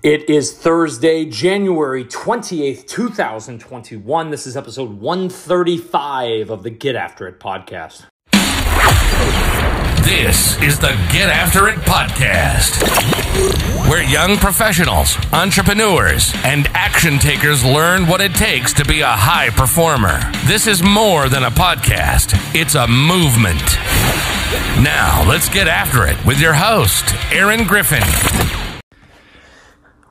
[0.00, 4.30] It is Thursday, January 28th, 2021.
[4.30, 8.04] This is episode 135 of the Get After It podcast.
[10.04, 12.80] This is the Get After It podcast,
[13.90, 19.50] where young professionals, entrepreneurs, and action takers learn what it takes to be a high
[19.50, 20.20] performer.
[20.46, 23.76] This is more than a podcast, it's a movement.
[24.80, 28.04] Now, let's get after it with your host, Aaron Griffin.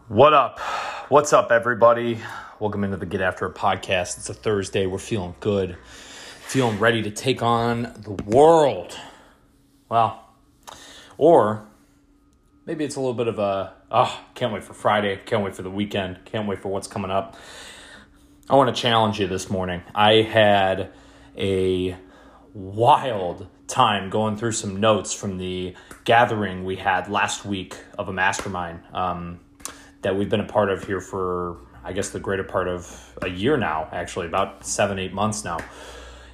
[0.08, 0.62] What up?
[1.10, 2.20] What's up, everybody?
[2.62, 4.18] Welcome into the Get After It podcast.
[4.18, 4.86] It's a Thursday.
[4.86, 8.98] We're feeling good, feeling ready to take on the world.
[9.90, 10.26] Well,
[11.18, 11.68] or
[12.66, 15.62] maybe it's a little bit of a, oh, can't wait for Friday, can't wait for
[15.62, 17.36] the weekend, can't wait for what's coming up.
[18.50, 19.82] I want to challenge you this morning.
[19.94, 20.94] I had
[21.38, 21.98] a
[22.54, 28.14] wild time going through some notes from the gathering we had last week of a
[28.14, 28.80] mastermind.
[28.94, 29.42] Um,
[30.02, 33.30] that we've been a part of here for, I guess, the greater part of a
[33.30, 35.58] year now, actually, about seven, eight months now.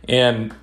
[0.07, 0.53] And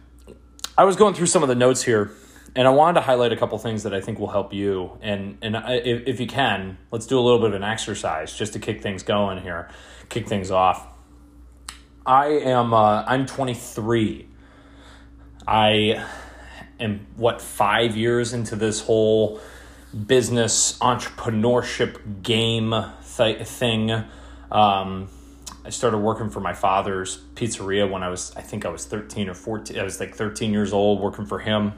[0.77, 2.13] I was going through some of the notes here,
[2.55, 4.99] and I wanted to highlight a couple things that I think will help you.
[5.01, 8.53] And and if, if you can, let's do a little bit of an exercise just
[8.55, 9.69] to kick things going here,
[10.09, 10.87] kick things off.
[12.05, 14.27] I am uh, I'm 23.
[15.47, 16.05] I
[16.79, 19.41] am what five years into this whole
[20.07, 22.75] business entrepreneurship game
[23.17, 23.91] th- thing.
[24.51, 25.09] Um,
[25.65, 29.29] I started working for my father's pizzeria when I was, I think I was 13
[29.29, 29.79] or 14.
[29.79, 31.75] I was like 13 years old working for him.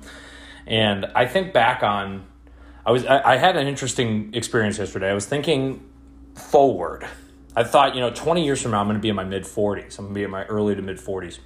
[0.66, 2.24] And I think back on,
[2.86, 5.10] I was, I, I had an interesting experience yesterday.
[5.10, 5.88] I was thinking
[6.34, 7.06] forward.
[7.54, 9.44] I thought, you know, 20 years from now, I'm going to be in my mid
[9.44, 9.98] 40s.
[9.98, 11.38] I'm going to be in my early to mid 40s.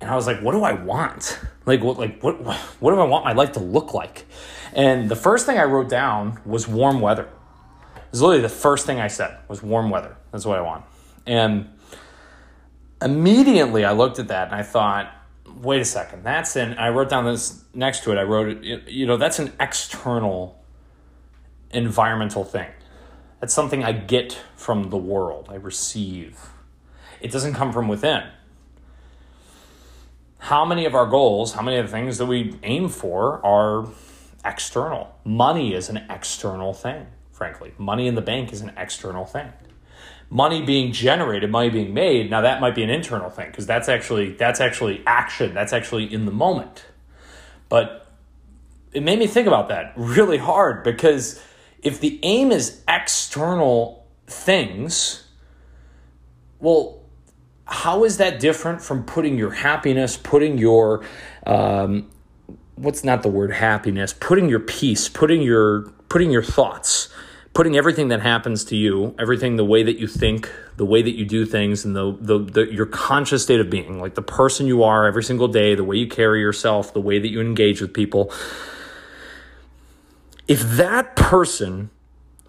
[0.00, 1.38] And I was like, what do I want?
[1.66, 2.40] Like, what, like, what,
[2.80, 4.26] what do I want my life to look like?
[4.72, 7.28] And the first thing I wrote down was warm weather.
[7.96, 10.16] It was literally the first thing I said was warm weather.
[10.32, 10.84] That's what I want.
[11.26, 11.68] And
[13.02, 15.12] immediately I looked at that and I thought,
[15.60, 18.88] wait a second, that's an, I wrote down this next to it, I wrote it,
[18.88, 20.62] you know, that's an external
[21.70, 22.68] environmental thing.
[23.40, 26.38] That's something I get from the world, I receive.
[27.20, 28.22] It doesn't come from within.
[30.40, 33.88] How many of our goals, how many of the things that we aim for are
[34.44, 35.14] external?
[35.24, 37.06] Money is an external thing
[37.40, 37.72] frankly.
[37.78, 39.50] Money in the bank is an external thing.
[40.28, 43.88] Money being generated, money being made, now that might be an internal thing because that's
[43.88, 45.54] actually that's actually action.
[45.54, 46.84] That's actually in the moment.
[47.70, 48.06] But
[48.92, 51.42] it made me think about that really hard because
[51.82, 55.24] if the aim is external things,
[56.58, 56.99] well,
[57.70, 61.04] how is that different from putting your happiness, putting your
[61.46, 62.10] um,
[62.76, 67.08] what's not the word happiness, putting your peace, putting your putting your thoughts
[67.52, 71.16] putting everything that happens to you, everything the way that you think, the way that
[71.16, 74.66] you do things, and the, the, the your conscious state of being, like the person
[74.66, 77.80] you are every single day, the way you carry yourself, the way that you engage
[77.80, 78.32] with people.
[80.46, 81.90] If that person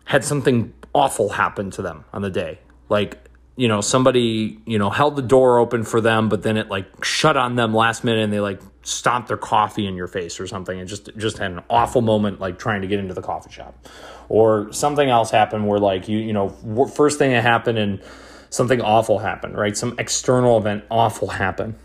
[0.06, 3.28] had something awful happen to them on the day, like
[3.62, 7.06] you know somebody you know held the door open for them but then it like
[7.06, 10.48] shut on them last minute and they like stomped their coffee in your face or
[10.48, 13.52] something and just just had an awful moment like trying to get into the coffee
[13.52, 13.88] shop.
[14.30, 16.50] Or something else happened where like you you know
[16.88, 18.02] first thing that happened and
[18.50, 19.78] something awful happened right?
[19.78, 21.76] Some external event awful happened.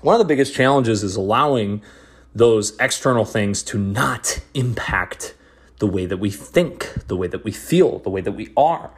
[0.00, 1.82] One of the biggest challenges is allowing
[2.34, 5.34] those external things to not impact
[5.78, 8.94] the way that we think the way that we feel the way that we are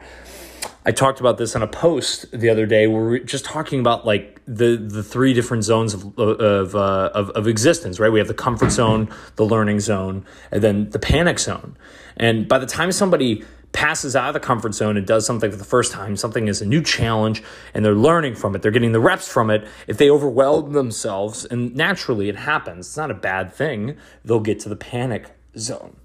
[0.85, 3.79] I talked about this on a post the other day where we are just talking
[3.79, 8.11] about like the the three different zones of of, uh, of of existence, right?
[8.11, 11.77] We have the comfort zone, the learning zone, and then the panic zone.
[12.17, 15.57] And by the time somebody passes out of the comfort zone and does something for
[15.57, 17.41] the first time, something is a new challenge
[17.73, 19.67] and they're learning from it, they're getting the reps from it.
[19.87, 24.59] If they overwhelm themselves, and naturally it happens, it's not a bad thing, they'll get
[24.59, 25.95] to the panic zone.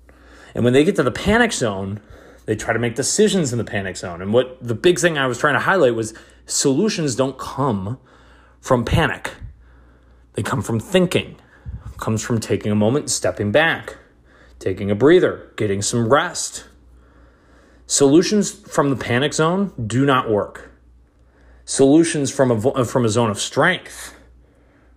[0.55, 2.01] And when they get to the panic zone,
[2.49, 4.23] they try to make decisions in the panic zone.
[4.23, 6.15] And what the big thing I was trying to highlight was
[6.47, 7.99] solutions don't come
[8.59, 9.35] from panic.
[10.33, 11.37] They come from thinking.
[11.93, 13.99] It comes from taking a moment, stepping back,
[14.59, 16.65] taking a breather, getting some rest.
[17.87, 20.71] Solutions from the panic zone do not work.
[21.67, 24.15] Solutions from a, uh, from a zone of strength,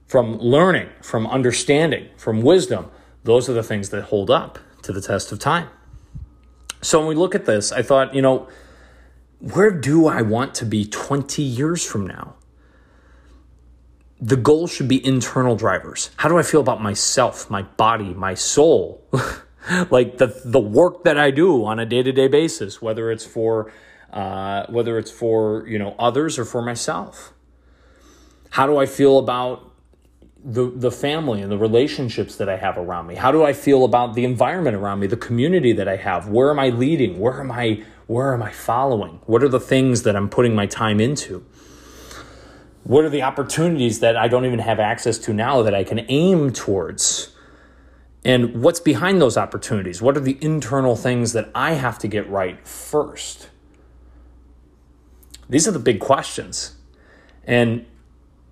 [0.07, 2.89] from learning, from understanding, from wisdom,
[3.25, 5.67] those are the things that hold up to the test of time.
[6.81, 8.47] So when we look at this, I thought, you know,
[9.39, 12.35] where do I want to be 20 years from now?
[14.19, 16.11] The goal should be internal drivers.
[16.17, 19.03] How do I feel about myself, my body, my soul?
[19.89, 23.25] like the the work that I do on a day to day basis, whether it's
[23.25, 23.71] for
[24.11, 27.33] uh, whether it's for you know others or for myself.
[28.51, 29.70] How do I feel about
[30.43, 33.15] the the family and the relationships that I have around me?
[33.15, 36.27] How do I feel about the environment around me, the community that I have?
[36.27, 37.19] Where am I leading?
[37.19, 39.21] Where am I where am I following?
[39.25, 41.45] What are the things that I'm putting my time into?
[42.83, 46.05] What are the opportunities that I don't even have access to now that I can
[46.09, 47.35] aim towards?
[48.23, 50.01] And what's behind those opportunities?
[50.01, 53.49] What are the internal things that I have to get right first?
[55.49, 56.75] These are the big questions.
[57.45, 57.85] And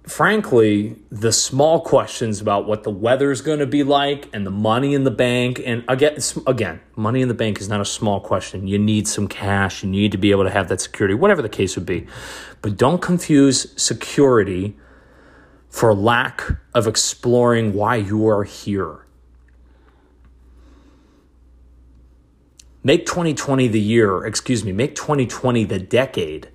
[0.07, 4.51] frankly, the small questions about what the weather is going to be like and the
[4.51, 6.17] money in the bank, and again,
[6.47, 8.67] again, money in the bank is not a small question.
[8.67, 9.83] You need some cash.
[9.83, 12.07] You need to be able to have that security, whatever the case would be.
[12.61, 14.77] But don't confuse security
[15.69, 16.43] for lack
[16.73, 19.05] of exploring why you are here.
[22.83, 26.49] Make 2020 the year, excuse me, make 2020 the decade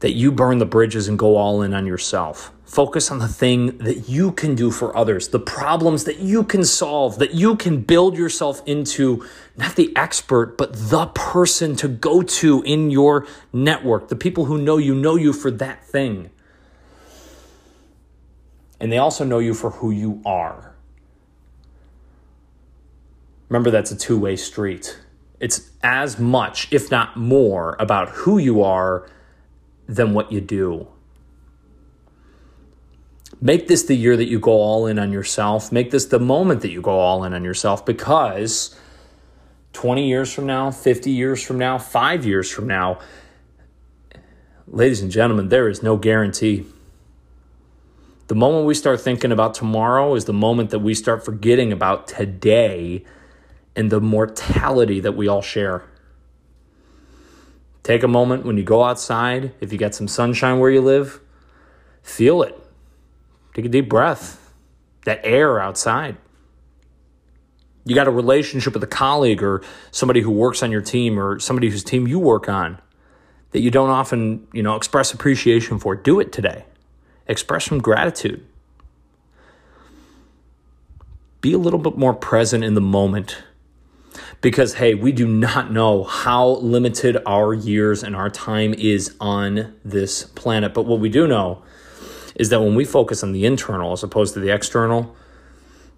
[0.00, 2.52] that you burn the bridges and go all in on yourself.
[2.64, 6.64] Focus on the thing that you can do for others, the problems that you can
[6.64, 9.24] solve, that you can build yourself into
[9.56, 14.08] not the expert, but the person to go to in your network.
[14.08, 16.30] The people who know you know you for that thing.
[18.80, 20.74] And they also know you for who you are.
[23.48, 24.98] Remember, that's a two way street.
[25.38, 29.08] It's as much, if not more, about who you are
[29.88, 30.88] than what you do.
[33.40, 35.70] Make this the year that you go all in on yourself.
[35.70, 38.74] Make this the moment that you go all in on yourself because
[39.74, 42.98] 20 years from now, 50 years from now, five years from now,
[44.66, 46.64] ladies and gentlemen, there is no guarantee.
[48.28, 52.08] The moment we start thinking about tomorrow is the moment that we start forgetting about
[52.08, 53.04] today
[53.76, 55.84] and the mortality that we all share.
[57.86, 61.20] Take a moment when you go outside, if you get some sunshine where you live,
[62.02, 62.58] feel it.
[63.54, 64.52] Take a deep breath.
[65.04, 66.16] That air outside.
[67.84, 69.62] You got a relationship with a colleague or
[69.92, 72.80] somebody who works on your team or somebody whose team you work on
[73.52, 75.94] that you don't often, you know, express appreciation for.
[75.94, 76.64] Do it today.
[77.28, 78.44] Express some gratitude.
[81.40, 83.44] Be a little bit more present in the moment
[84.40, 89.74] because, hey, we do not know how limited our years and our time is on
[89.84, 90.74] this planet.
[90.74, 91.62] But what we do know
[92.34, 95.16] is that when we focus on the internal as opposed to the external,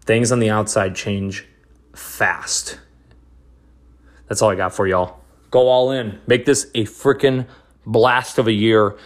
[0.03, 1.47] things on the outside change
[1.95, 2.79] fast.
[4.29, 5.21] That's all I got for y'all.
[5.51, 6.21] Go all in.
[6.27, 7.47] Make this a freaking
[7.85, 8.97] blast of a year.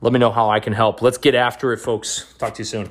[0.00, 1.02] Let me know how I can help.
[1.02, 2.32] Let's get after it, folks.
[2.38, 2.86] Talk to you soon.